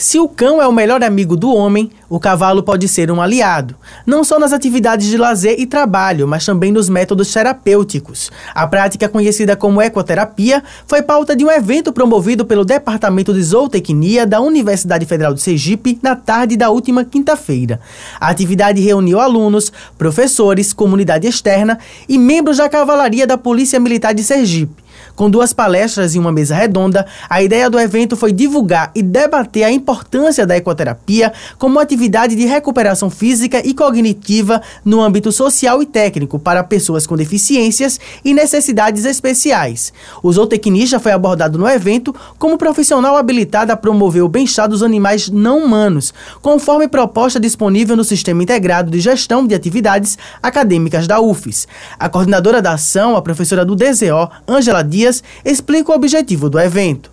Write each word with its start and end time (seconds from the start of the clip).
Se 0.00 0.16
o 0.20 0.28
cão 0.28 0.62
é 0.62 0.68
o 0.68 0.72
melhor 0.72 1.02
amigo 1.02 1.36
do 1.36 1.52
homem, 1.52 1.90
o 2.08 2.20
cavalo 2.20 2.62
pode 2.62 2.86
ser 2.86 3.10
um 3.10 3.20
aliado, 3.20 3.74
não 4.06 4.22
só 4.22 4.38
nas 4.38 4.52
atividades 4.52 5.08
de 5.08 5.16
lazer 5.16 5.58
e 5.58 5.66
trabalho, 5.66 6.28
mas 6.28 6.46
também 6.46 6.70
nos 6.70 6.88
métodos 6.88 7.32
terapêuticos. 7.32 8.30
A 8.54 8.64
prática 8.64 9.08
conhecida 9.08 9.56
como 9.56 9.82
ecoterapia 9.82 10.62
foi 10.86 11.02
pauta 11.02 11.34
de 11.34 11.44
um 11.44 11.50
evento 11.50 11.92
promovido 11.92 12.46
pelo 12.46 12.64
Departamento 12.64 13.34
de 13.34 13.42
Zootecnia 13.42 14.24
da 14.24 14.40
Universidade 14.40 15.04
Federal 15.04 15.34
de 15.34 15.42
Sergipe 15.42 15.98
na 16.00 16.14
tarde 16.14 16.56
da 16.56 16.70
última 16.70 17.04
quinta-feira. 17.04 17.80
A 18.20 18.28
atividade 18.28 18.80
reuniu 18.80 19.18
alunos, 19.18 19.72
professores, 19.98 20.72
comunidade 20.72 21.26
externa 21.26 21.76
e 22.08 22.16
membros 22.16 22.58
da 22.58 22.68
cavalaria 22.68 23.26
da 23.26 23.36
Polícia 23.36 23.80
Militar 23.80 24.14
de 24.14 24.22
Sergipe. 24.22 24.87
Com 25.18 25.28
duas 25.28 25.52
palestras 25.52 26.14
e 26.14 26.18
uma 26.20 26.30
mesa 26.30 26.54
redonda, 26.54 27.04
a 27.28 27.42
ideia 27.42 27.68
do 27.68 27.76
evento 27.76 28.16
foi 28.16 28.30
divulgar 28.30 28.92
e 28.94 29.02
debater 29.02 29.64
a 29.64 29.72
importância 29.72 30.46
da 30.46 30.56
ecoterapia 30.56 31.32
como 31.58 31.80
atividade 31.80 32.36
de 32.36 32.46
recuperação 32.46 33.10
física 33.10 33.60
e 33.66 33.74
cognitiva 33.74 34.62
no 34.84 35.00
âmbito 35.00 35.32
social 35.32 35.82
e 35.82 35.86
técnico 35.86 36.38
para 36.38 36.62
pessoas 36.62 37.04
com 37.04 37.16
deficiências 37.16 37.98
e 38.24 38.32
necessidades 38.32 39.04
especiais. 39.04 39.92
O 40.22 40.32
zootecnista 40.32 41.00
foi 41.00 41.10
abordado 41.10 41.58
no 41.58 41.68
evento 41.68 42.14
como 42.38 42.56
profissional 42.56 43.16
habilitado 43.16 43.72
a 43.72 43.76
promover 43.76 44.22
o 44.22 44.28
bem-estar 44.28 44.68
dos 44.68 44.84
animais 44.84 45.28
não 45.28 45.64
humanos, 45.64 46.14
conforme 46.40 46.86
proposta 46.86 47.40
disponível 47.40 47.96
no 47.96 48.04
Sistema 48.04 48.44
Integrado 48.44 48.88
de 48.88 49.00
Gestão 49.00 49.44
de 49.44 49.52
Atividades 49.56 50.16
Acadêmicas 50.40 51.08
da 51.08 51.20
UFES. 51.20 51.66
A 51.98 52.08
coordenadora 52.08 52.62
da 52.62 52.74
ação, 52.74 53.16
a 53.16 53.22
professora 53.22 53.64
do 53.64 53.74
DZO, 53.74 54.30
Ângela 54.48 54.84
Dias, 54.84 55.07
Dias 55.08 55.24
explica 55.44 55.90
o 55.90 55.94
objetivo 55.94 56.50
do 56.50 56.60
evento. 56.60 57.10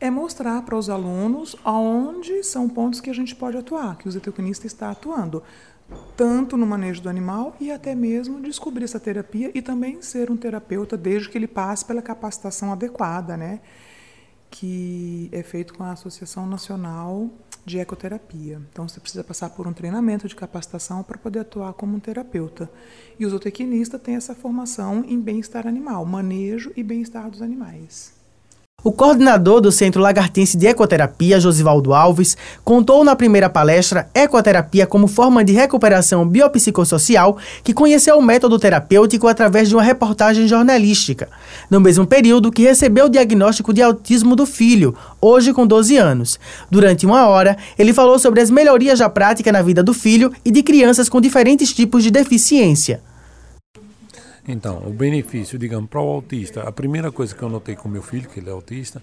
É 0.00 0.10
mostrar 0.10 0.62
para 0.62 0.76
os 0.76 0.90
alunos 0.90 1.56
aonde 1.64 2.44
são 2.44 2.68
pontos 2.68 3.00
que 3.00 3.10
a 3.10 3.14
gente 3.14 3.34
pode 3.34 3.56
atuar, 3.56 3.96
que 3.96 4.06
o 4.06 4.10
zootecnista 4.10 4.66
está 4.66 4.90
atuando, 4.90 5.42
tanto 6.16 6.56
no 6.56 6.66
manejo 6.66 7.00
do 7.00 7.08
animal 7.08 7.56
e 7.58 7.72
até 7.72 7.94
mesmo 7.94 8.40
descobrir 8.40 8.84
essa 8.84 9.00
terapia 9.00 9.50
e 9.54 9.62
também 9.62 10.00
ser 10.02 10.30
um 10.30 10.36
terapeuta 10.36 10.96
desde 10.96 11.30
que 11.30 11.38
ele 11.38 11.48
passe 11.48 11.84
pela 11.84 12.02
capacitação 12.02 12.72
adequada, 12.72 13.36
né? 13.36 13.60
que 14.50 15.28
é 15.32 15.42
feito 15.42 15.74
com 15.74 15.84
a 15.84 15.92
Associação 15.92 16.46
Nacional 16.46 17.28
de 17.68 17.78
Ecoterapia. 17.78 18.60
Então, 18.72 18.88
você 18.88 18.98
precisa 18.98 19.22
passar 19.22 19.50
por 19.50 19.68
um 19.68 19.72
treinamento 19.72 20.26
de 20.26 20.34
capacitação 20.34 21.04
para 21.04 21.18
poder 21.18 21.40
atuar 21.40 21.72
como 21.74 21.96
um 21.96 22.00
terapeuta. 22.00 22.68
E 23.18 23.24
o 23.24 23.30
zootecnista 23.30 23.98
tem 23.98 24.16
essa 24.16 24.34
formação 24.34 25.04
em 25.06 25.20
bem-estar 25.20 25.66
animal, 25.66 26.04
manejo 26.04 26.72
e 26.76 26.82
bem-estar 26.82 27.30
dos 27.30 27.42
animais. 27.42 28.17
O 28.84 28.92
coordenador 28.92 29.60
do 29.60 29.72
Centro 29.72 30.00
Lagartense 30.00 30.56
de 30.56 30.68
Ecoterapia, 30.68 31.40
Josivaldo 31.40 31.92
Alves, 31.92 32.36
contou 32.62 33.02
na 33.02 33.16
primeira 33.16 33.50
palestra 33.50 34.08
Ecoterapia 34.14 34.86
como 34.86 35.08
forma 35.08 35.44
de 35.44 35.52
recuperação 35.52 36.24
biopsicossocial 36.24 37.38
que 37.64 37.74
conheceu 37.74 38.16
o 38.16 38.22
método 38.22 38.56
terapêutico 38.56 39.26
através 39.26 39.68
de 39.68 39.74
uma 39.74 39.82
reportagem 39.82 40.46
jornalística, 40.46 41.28
no 41.68 41.80
mesmo 41.80 42.06
período 42.06 42.52
que 42.52 42.62
recebeu 42.62 43.06
o 43.06 43.10
diagnóstico 43.10 43.74
de 43.74 43.82
autismo 43.82 44.36
do 44.36 44.46
filho, 44.46 44.94
hoje 45.20 45.52
com 45.52 45.66
12 45.66 45.96
anos. 45.96 46.38
Durante 46.70 47.04
uma 47.04 47.26
hora, 47.26 47.58
ele 47.76 47.92
falou 47.92 48.16
sobre 48.16 48.40
as 48.40 48.48
melhorias 48.48 49.00
da 49.00 49.08
prática 49.10 49.50
na 49.50 49.60
vida 49.60 49.82
do 49.82 49.92
filho 49.92 50.32
e 50.44 50.52
de 50.52 50.62
crianças 50.62 51.08
com 51.08 51.20
diferentes 51.20 51.72
tipos 51.72 52.04
de 52.04 52.12
deficiência. 52.12 53.02
Então, 54.48 54.82
o 54.86 54.90
benefício, 54.90 55.58
digamos, 55.58 55.90
para 55.90 56.00
o 56.00 56.08
autista, 56.08 56.62
a 56.62 56.72
primeira 56.72 57.12
coisa 57.12 57.34
que 57.34 57.42
eu 57.42 57.50
notei 57.50 57.76
com 57.76 57.86
meu 57.86 58.02
filho, 58.02 58.26
que 58.30 58.40
ele 58.40 58.48
é 58.48 58.52
autista, 58.52 59.02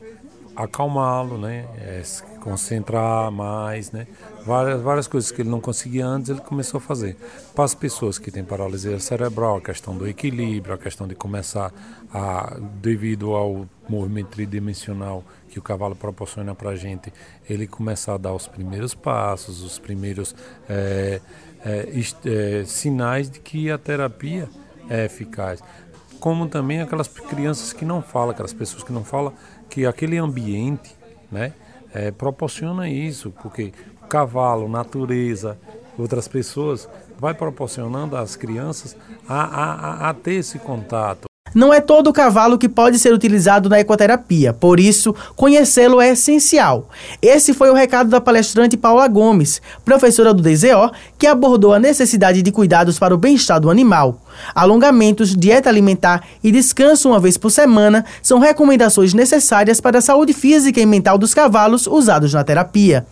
acalmá-lo, 0.56 1.38
né? 1.38 1.68
É 1.78 2.02
se 2.04 2.24
concentrar 2.40 3.32
mais, 3.32 3.92
né? 3.92 4.08
Várias, 4.44 4.82
várias 4.82 5.08
coisas 5.08 5.32
que 5.32 5.44
ele 5.44 5.50
não 5.50 5.62
conseguia 5.62 6.08
antes, 6.08 6.30
ele 6.30 6.40
começou 6.40 6.80
a 6.80 6.82
fazer. 6.82 7.16
Para 7.54 7.64
as 7.64 7.76
pessoas 7.76 8.18
que 8.18 8.32
têm 8.32 8.44
paralisia 8.44 9.00
cerebral, 9.00 9.58
a 9.58 9.62
questão 9.62 9.96
do 9.96 10.08
equilíbrio, 10.08 10.74
a 10.74 10.78
questão 10.80 11.08
de 11.08 11.14
começar 11.14 11.72
a, 12.12 12.58
devido 12.82 13.36
ao 13.36 13.68
movimento 13.88 14.30
tridimensional 14.30 15.24
que 15.50 15.60
o 15.60 15.62
cavalo 15.62 15.96
proporciona 15.96 16.56
para 16.56 16.72
a 16.72 16.76
gente, 16.76 17.14
ele 17.48 17.68
começar 17.68 18.16
a 18.16 18.18
dar 18.18 18.34
os 18.34 18.48
primeiros 18.48 18.96
passos, 18.96 19.62
os 19.62 19.78
primeiros 19.78 20.36
é, 20.68 21.22
é, 21.64 22.64
sinais 22.66 23.30
de 23.30 23.40
que 23.40 23.70
a 23.70 23.78
terapia 23.78 24.50
é 24.90 25.06
eficaz. 25.06 25.62
Como 26.20 26.48
também 26.48 26.82
aquelas 26.82 27.08
crianças 27.08 27.74
que 27.74 27.86
não 27.86 28.02
falam, 28.02 28.32
aquelas 28.32 28.54
pessoas 28.54 28.84
que 28.84 28.92
não 28.92 29.04
falam, 29.04 29.34
que 29.70 29.86
aquele 29.86 30.18
ambiente 30.18 30.96
né, 31.32 31.54
é, 31.94 32.12
proporciona 32.12 32.90
isso, 32.90 33.32
porque 33.42 33.74
cavalo, 34.10 34.68
natureza, 34.70 35.58
outras 35.98 36.28
pessoas, 36.28 36.88
vai 37.18 37.34
proporcionando 37.34 38.18
às 38.18 38.36
crianças 38.36 38.96
a, 39.28 39.44
a, 39.44 39.74
a, 39.74 40.10
a 40.10 40.14
ter 40.14 40.36
esse 40.36 40.60
contato. 40.60 41.26
Não 41.56 41.74
é 41.74 41.80
todo 41.80 42.12
cavalo 42.12 42.58
que 42.58 42.68
pode 42.68 43.00
ser 43.00 43.14
utilizado 43.14 43.70
na 43.70 43.80
ecoterapia, 43.80 44.52
por 44.52 44.78
isso, 44.78 45.16
conhecê-lo 45.38 46.02
é 46.02 46.10
essencial. 46.10 46.90
Esse 47.22 47.54
foi 47.54 47.70
o 47.70 47.74
recado 47.74 48.10
da 48.10 48.20
palestrante 48.20 48.76
Paula 48.76 49.08
Gomes, 49.08 49.62
professora 49.86 50.34
do 50.34 50.44
DZO, 50.44 50.92
que 51.18 51.26
abordou 51.26 51.74
a 51.74 51.80
necessidade 51.80 52.42
de 52.42 52.52
cuidados 52.52 53.00
para 53.00 53.16
o 53.16 53.18
bem-estar 53.18 53.62
do 53.62 53.70
animal. 53.70 54.22
Alongamentos, 54.54 55.34
dieta 55.34 55.70
alimentar 55.70 56.28
e 56.44 56.52
descanso 56.52 57.08
uma 57.08 57.22
vez 57.22 57.38
por 57.38 57.50
semana 57.50 58.04
são 58.22 58.38
recomendações 58.38 59.14
necessárias 59.14 59.80
para 59.80 60.00
a 60.00 60.02
saúde 60.02 60.34
física 60.34 60.82
e 60.82 60.86
mental 60.86 61.18
dos 61.18 61.34
cavalos 61.34 61.88
usados 61.88 62.34
na 62.34 62.44
terapia. 62.44 63.08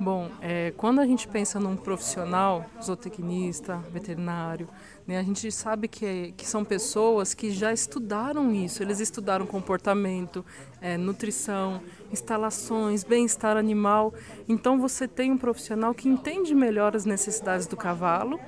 Bom, 0.00 0.28
é, 0.40 0.72
quando 0.76 1.00
a 1.00 1.06
gente 1.06 1.26
pensa 1.26 1.58
num 1.58 1.74
profissional, 1.74 2.64
zootecnista, 2.80 3.80
veterinário, 3.92 4.68
né, 5.08 5.18
a 5.18 5.22
gente 5.22 5.50
sabe 5.50 5.88
que, 5.88 6.34
que 6.36 6.46
são 6.46 6.62
pessoas 6.62 7.32
que 7.32 7.50
já 7.50 7.72
estudaram 7.72 8.54
isso. 8.54 8.82
Eles 8.82 9.00
estudaram 9.00 9.46
comportamento, 9.46 10.44
é, 10.82 10.98
nutrição, 10.98 11.80
instalações, 12.12 13.04
bem-estar 13.04 13.56
animal. 13.56 14.12
Então 14.46 14.78
você 14.78 15.08
tem 15.08 15.32
um 15.32 15.38
profissional 15.38 15.94
que 15.94 16.10
entende 16.10 16.54
melhor 16.54 16.94
as 16.94 17.06
necessidades 17.06 17.66
do 17.66 17.74
cavalo 17.74 18.38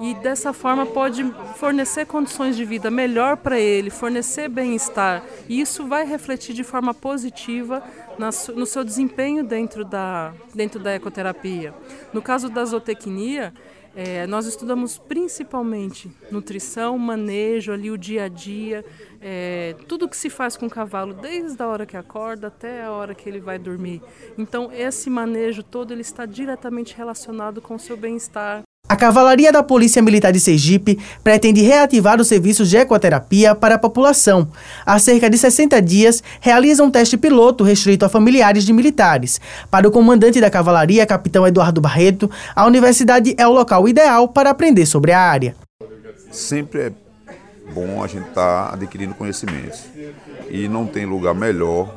e 0.00 0.12
dessa 0.14 0.52
forma 0.52 0.84
pode 0.86 1.22
fornecer 1.54 2.04
condições 2.04 2.56
de 2.56 2.64
vida 2.64 2.90
melhor 2.90 3.36
para 3.36 3.60
ele, 3.60 3.88
fornecer 3.88 4.48
bem-estar. 4.48 5.22
E 5.48 5.60
isso 5.60 5.86
vai 5.86 6.04
refletir 6.04 6.52
de 6.52 6.64
forma 6.64 6.92
positiva 6.92 7.80
no 8.56 8.66
seu 8.66 8.82
desempenho 8.82 9.44
dentro 9.44 9.84
da, 9.84 10.34
dentro 10.52 10.80
da 10.80 10.92
ecoterapia. 10.92 11.72
No 12.12 12.20
caso 12.20 12.48
da 12.48 12.64
zootecnia, 12.64 13.54
é, 13.94 14.26
nós 14.26 14.46
estudamos 14.46 14.98
principalmente 14.98 16.10
nutrição, 16.30 16.98
manejo, 16.98 17.72
ali 17.72 17.90
o 17.90 17.98
dia 17.98 18.24
a 18.24 18.28
dia, 18.28 18.84
é, 19.20 19.74
tudo 19.86 20.08
que 20.08 20.16
se 20.16 20.30
faz 20.30 20.56
com 20.56 20.66
o 20.66 20.70
cavalo, 20.70 21.14
desde 21.14 21.60
a 21.62 21.66
hora 21.66 21.84
que 21.84 21.96
acorda 21.96 22.46
até 22.46 22.84
a 22.84 22.92
hora 22.92 23.14
que 23.14 23.28
ele 23.28 23.40
vai 23.40 23.58
dormir. 23.58 24.00
Então, 24.36 24.70
esse 24.72 25.10
manejo 25.10 25.62
todo 25.62 25.92
ele 25.92 26.02
está 26.02 26.26
diretamente 26.26 26.96
relacionado 26.96 27.60
com 27.60 27.74
o 27.74 27.78
seu 27.78 27.96
bem-estar, 27.96 28.62
a 28.88 28.96
Cavalaria 28.96 29.52
da 29.52 29.62
Polícia 29.62 30.00
Militar 30.00 30.32
de 30.32 30.40
Sergipe 30.40 30.98
pretende 31.22 31.60
reativar 31.60 32.18
os 32.18 32.26
serviços 32.26 32.70
de 32.70 32.78
ecoterapia 32.78 33.54
para 33.54 33.74
a 33.74 33.78
população. 33.78 34.48
Há 34.86 34.98
cerca 34.98 35.28
de 35.28 35.36
60 35.36 35.82
dias, 35.82 36.22
realiza 36.40 36.82
um 36.82 36.90
teste 36.90 37.18
piloto 37.18 37.62
restrito 37.62 38.06
a 38.06 38.08
familiares 38.08 38.64
de 38.64 38.72
militares. 38.72 39.40
Para 39.70 39.86
o 39.86 39.90
comandante 39.90 40.40
da 40.40 40.48
Cavalaria, 40.48 41.04
capitão 41.04 41.46
Eduardo 41.46 41.82
Barreto, 41.82 42.30
a 42.56 42.66
universidade 42.66 43.34
é 43.36 43.46
o 43.46 43.52
local 43.52 43.86
ideal 43.86 44.28
para 44.28 44.50
aprender 44.50 44.86
sobre 44.86 45.12
a 45.12 45.20
área. 45.20 45.54
Sempre 46.30 46.80
é 46.80 46.92
bom 47.74 48.02
a 48.02 48.06
gente 48.06 48.28
estar 48.28 48.68
tá 48.68 48.74
adquirindo 48.74 49.14
conhecimentos. 49.14 49.84
E 50.48 50.66
não 50.66 50.86
tem 50.86 51.04
lugar 51.04 51.34
melhor 51.34 51.94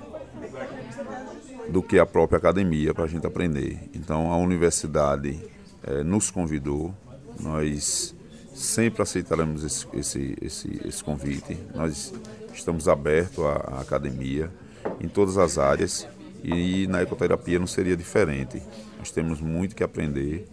do 1.70 1.82
que 1.82 1.98
a 1.98 2.06
própria 2.06 2.38
academia 2.38 2.94
para 2.94 3.06
a 3.06 3.08
gente 3.08 3.26
aprender. 3.26 3.90
Então, 3.96 4.30
a 4.32 4.36
universidade 4.36 5.40
é, 5.84 6.04
nos 6.04 6.30
convidou, 6.30 6.94
nós 7.40 8.16
sempre 8.54 9.02
aceitaremos 9.02 9.64
esse, 9.64 9.88
esse, 9.94 10.38
esse, 10.42 10.82
esse 10.86 11.04
convite. 11.04 11.58
Nós 11.74 12.14
estamos 12.54 12.88
abertos 12.88 13.44
à, 13.44 13.54
à, 13.54 13.82
academia 13.82 14.52
em 15.00 15.08
todas 15.08 15.38
as 15.38 15.58
áreas 15.58 16.08
e 16.44 16.88
na 16.88 17.02
ecoterapia 17.02 17.60
não 17.60 17.68
seria 17.68 17.96
diferente. 17.96 18.62
Nós 18.98 19.12
temos 19.12 19.42
muito 19.42 19.76
que 19.76 19.84
aprender 19.84 20.48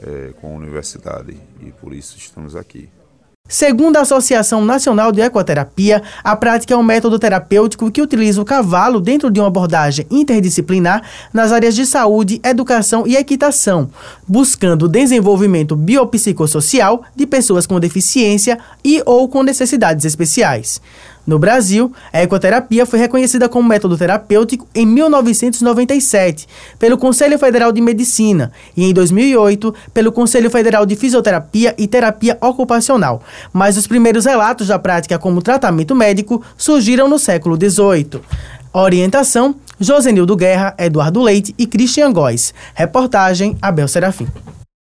é, 0.00 0.32
com 0.40 0.54
a 0.54 0.56
universidade 0.56 1.36
e 1.60 1.70
por 1.72 1.92
isso 1.92 2.16
estamos 2.18 2.56
aqui. 2.56 2.88
Segundo 3.46 3.98
a 3.98 4.00
Associação 4.00 4.64
Nacional 4.64 5.12
de 5.12 5.20
Ecoterapia, 5.20 6.02
a 6.24 6.34
prática 6.34 6.72
é 6.72 6.76
um 6.78 6.82
método 6.82 7.18
terapêutico 7.18 7.90
que 7.90 8.00
utiliza 8.00 8.40
o 8.40 8.44
cavalo 8.44 8.98
dentro 8.98 9.30
de 9.30 9.38
uma 9.38 9.48
abordagem 9.48 10.06
interdisciplinar 10.10 11.02
nas 11.30 11.52
áreas 11.52 11.74
de 11.74 11.84
saúde, 11.84 12.40
educação 12.42 13.06
e 13.06 13.16
equitação, 13.16 13.90
buscando 14.26 14.86
o 14.86 14.88
desenvolvimento 14.88 15.76
biopsicossocial 15.76 17.02
de 17.14 17.26
pessoas 17.26 17.66
com 17.66 17.78
deficiência 17.78 18.58
e 18.82 19.02
ou 19.04 19.28
com 19.28 19.42
necessidades 19.42 20.06
especiais. 20.06 20.80
No 21.26 21.38
Brasil, 21.38 21.92
a 22.12 22.22
ecoterapia 22.22 22.84
foi 22.84 22.98
reconhecida 22.98 23.48
como 23.48 23.68
método 23.68 23.96
terapêutico 23.96 24.66
em 24.74 24.84
1997 24.84 26.46
pelo 26.78 26.98
Conselho 26.98 27.38
Federal 27.38 27.72
de 27.72 27.80
Medicina 27.80 28.52
e 28.76 28.84
em 28.84 28.92
2008 28.92 29.74
pelo 29.94 30.12
Conselho 30.12 30.50
Federal 30.50 30.84
de 30.84 30.96
Fisioterapia 30.96 31.74
e 31.78 31.86
Terapia 31.86 32.36
Ocupacional. 32.40 33.22
Mas 33.52 33.76
os 33.76 33.86
primeiros 33.86 34.26
relatos 34.26 34.68
da 34.68 34.78
prática 34.78 35.18
como 35.18 35.40
tratamento 35.40 35.94
médico 35.94 36.42
surgiram 36.56 37.08
no 37.08 37.18
século 37.18 37.56
XVIII. 37.56 38.20
Orientação: 38.72 39.54
Josenildo 39.80 40.36
Guerra, 40.36 40.74
Eduardo 40.78 41.22
Leite 41.22 41.54
e 41.56 41.66
Christian 41.66 42.12
Góes. 42.12 42.52
Reportagem: 42.74 43.56
Abel 43.62 43.88
Serafim. 43.88 44.26